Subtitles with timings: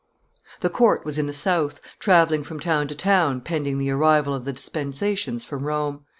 [0.61, 4.45] The court was in the South, travelling from town to town, pending the arrival of
[4.45, 6.05] the dispensations from Rome.